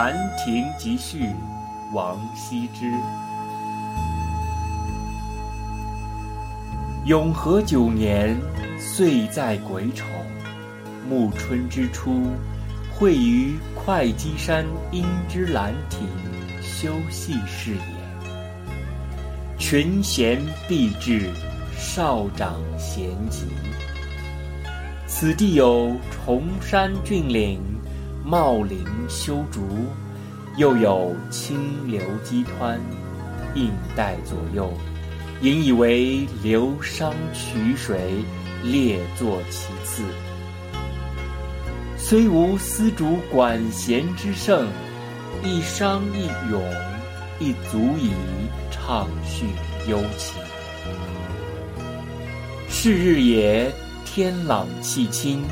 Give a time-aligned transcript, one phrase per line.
[0.02, 1.24] 《兰亭集序》
[1.92, 2.90] 王羲之。
[7.04, 8.34] 永和九年，
[8.78, 10.06] 岁在癸丑，
[11.06, 12.22] 暮春之初，
[12.90, 16.08] 会于会稽山阴之兰亭
[16.62, 19.58] 修禊事也。
[19.58, 21.28] 群贤毕至，
[21.76, 23.44] 少长咸集。
[25.06, 27.60] 此地有崇山峻岭，
[28.24, 29.86] 茂林修竹，
[30.56, 32.78] 又有清流激湍，
[33.54, 34.72] 映带左右。
[35.40, 38.22] 引以为流觞曲水，
[38.62, 40.02] 列坐其次。
[41.96, 44.68] 虽无丝竹管弦之盛，
[45.42, 46.62] 一觞一咏，
[47.38, 48.10] 亦足以
[48.70, 49.46] 畅叙
[49.88, 50.40] 幽情。
[52.68, 53.72] 是日也，
[54.04, 55.42] 天朗气清，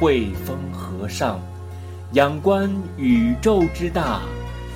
[0.00, 1.40] 惠风和畅，
[2.12, 4.20] 仰观宇宙之大，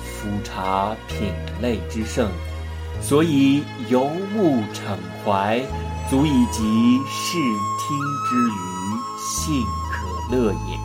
[0.03, 2.29] 俯察品类之盛。
[3.01, 4.03] 所以游
[4.35, 5.59] 目骋怀，
[6.11, 7.39] 足以及视
[7.79, 7.97] 听
[8.29, 8.53] 之娱，
[9.17, 10.77] 幸可乐也。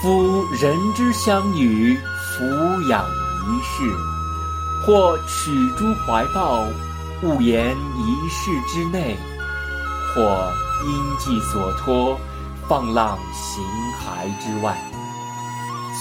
[0.00, 2.44] 夫人之相与，俯
[2.88, 3.04] 仰
[3.44, 3.92] 一世，
[4.86, 6.64] 或取诸怀抱，
[7.24, 9.16] 悟言一世之内；
[10.14, 10.52] 或
[10.86, 12.16] 因寄所托，
[12.68, 13.64] 放浪形
[13.98, 14.76] 骸之外。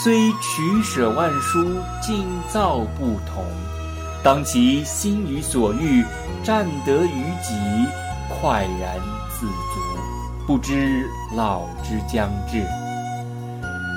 [0.03, 1.63] 虽取舍万殊，
[2.01, 3.45] 尽造不同，
[4.23, 6.05] 当其心于所欲，
[6.43, 7.53] 占得于己，
[8.29, 8.99] 快然
[9.29, 9.79] 自足，
[10.45, 12.63] 不知老之将至。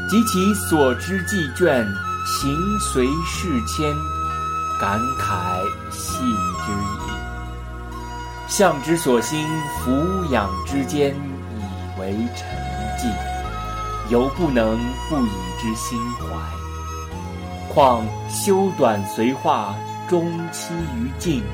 [0.09, 1.85] 及其所之既倦，
[2.25, 3.95] 行随事迁，
[4.81, 5.61] 感慨
[5.93, 6.19] 系
[6.65, 7.11] 之矣。
[8.49, 9.47] 向之所欣，
[9.79, 11.15] 俯仰之间，
[12.01, 12.49] 为沉
[12.99, 13.07] 寂。
[14.11, 14.77] 犹不能
[15.09, 15.31] 不以
[15.61, 16.27] 之心怀。
[17.73, 19.73] 况修短随化，
[20.09, 21.45] 终期于尽。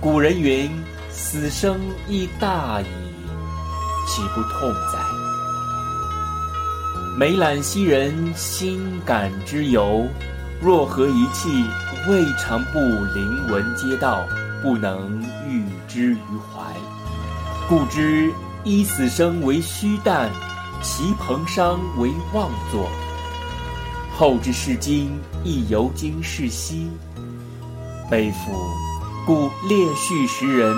[0.00, 0.70] 古人云
[1.10, 2.86] ：“死生亦大矣，
[4.06, 4.98] 岂不痛哉？”
[7.18, 10.06] 每览昔人心感之由，
[10.62, 11.64] 若何一气，
[12.08, 14.22] 未尝不临文嗟悼，
[14.62, 16.62] 不能喻之于怀。
[17.68, 18.30] 故知
[18.64, 20.30] 依死生为虚诞。
[20.80, 22.88] 其彭殇为妄作，
[24.16, 25.10] 后之视今
[25.42, 26.88] 亦犹今是昔。
[28.08, 28.52] 悲夫！
[29.26, 30.72] 故列叙时人，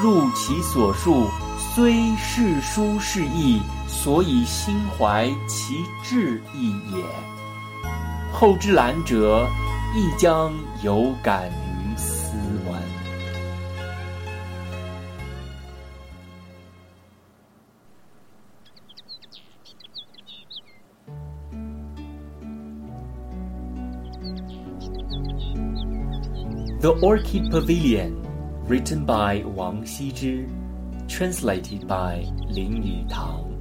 [0.00, 1.26] 入其所述，
[1.74, 7.04] 虽是书是意，所以心怀其志意也。
[8.32, 9.48] 后之览者，
[9.96, 10.52] 亦将
[10.84, 11.50] 有感。
[26.80, 28.24] The Orchid Pavilion,
[28.64, 30.48] written by Wang Xizhi,
[31.10, 33.52] translated by Lin Yutang.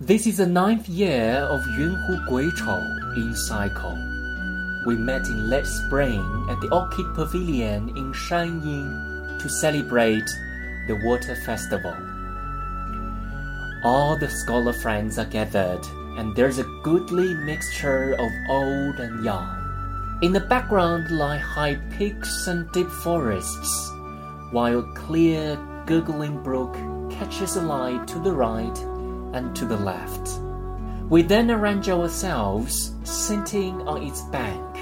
[0.00, 3.94] This is the ninth year of Yungho Kueichou in cycle.
[4.84, 10.28] We met in late spring at the Orchid Pavilion in Shanyin to celebrate
[10.88, 12.15] the Water Festival.
[13.84, 15.84] All the scholar friends are gathered,
[16.16, 20.18] and there's a goodly mixture of old and young.
[20.22, 23.90] In the background lie high peaks and deep forests,
[24.50, 26.74] while a clear, gurgling brook
[27.10, 28.78] catches a light to the right
[29.34, 30.40] and to the left.
[31.10, 34.74] We then arrange ourselves, sitting on its bank,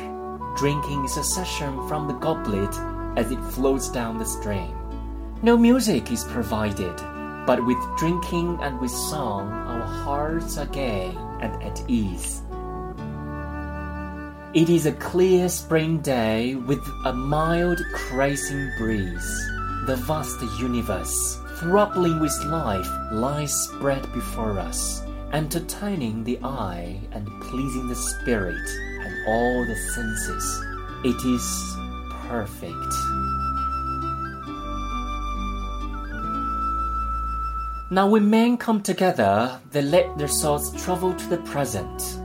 [0.56, 2.74] drinking in succession from the goblet
[3.19, 4.72] as it flows down the stream.
[5.42, 6.98] No music is provided
[7.46, 12.43] but with drinking and with song, our hearts are gay and at ease.
[14.55, 19.50] It is a clear spring day with a mild, caressing breeze.
[19.87, 25.02] The vast universe, throbbing with life, lies spread before us,
[25.32, 28.69] entertaining the eye and pleasing the spirit
[29.00, 30.64] and all the senses.
[31.05, 31.76] It is
[32.29, 33.23] perfect.
[37.94, 42.19] Now, when men come together, they let their thoughts travel to the present.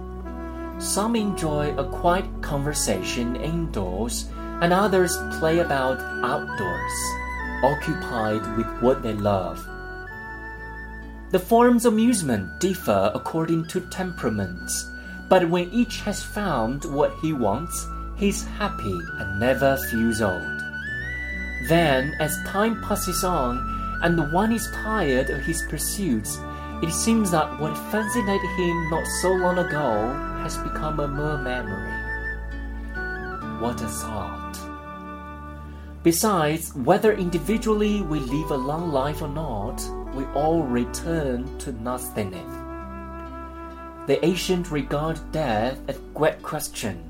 [0.80, 4.32] Some enjoy a quiet conversation indoors,
[4.62, 6.98] and others play about outdoors,
[7.64, 9.64] occupied with what they love.
[11.30, 14.90] The forms of amusement differ according to temperaments,
[15.30, 17.86] but when each has found what he wants,
[18.18, 20.62] he is happy and never feels old.
[21.68, 26.40] Then, as time passes on, and one is tired of his pursuits,
[26.82, 30.14] it seems that what fascinated him not so long ago
[30.44, 31.92] has become a mere memory.
[33.62, 34.58] What a thought!
[36.04, 39.84] Besides, whether individually we live a long life or not,
[40.16, 42.56] we all return to nothingness.
[44.08, 47.04] The ancient regard death as a great question.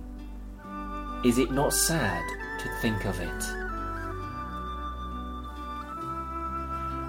[1.24, 2.24] Is it not sad
[2.60, 3.69] to think of it?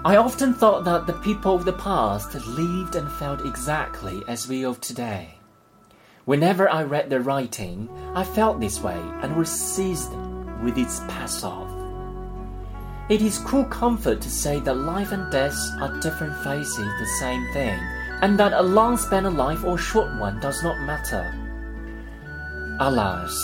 [0.03, 4.65] I often thought that the people of the past lived and felt exactly as we
[4.65, 5.35] of today.
[6.25, 10.11] Whenever I read their writing, I felt this way and was seized
[10.63, 11.01] with its
[11.43, 11.69] off.
[13.09, 17.17] It is cruel comfort to say that life and death are different phases of the
[17.19, 17.79] same thing,
[18.23, 21.31] and that a long span of life or short one does not matter.
[22.79, 23.35] Alas,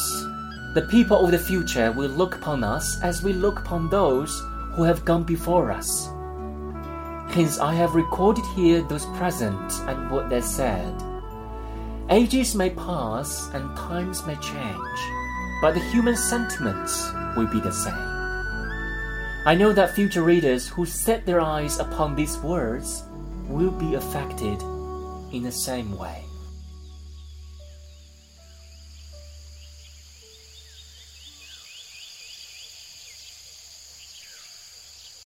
[0.74, 4.42] the people of the future will look upon us as we look upon those
[4.74, 6.10] who have gone before us.
[7.30, 10.94] Hence, I have recorded here those present and what they said.
[12.10, 15.00] Ages may pass and times may change,
[15.62, 17.94] but the human sentiments will be the same.
[19.46, 23.04] I know that future readers who set their eyes upon these words
[23.48, 24.62] will be affected
[25.32, 26.27] in the same way.